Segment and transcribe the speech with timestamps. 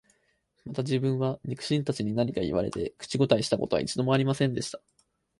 [0.65, 4.81] また自分は、肉親たちに何か言われて、口応えした事は一度も有りませんでした